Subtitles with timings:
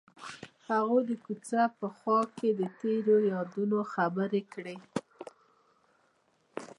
[0.69, 4.77] هغوی د کوڅه په خوا کې تیرو یادونو خبرې کړې.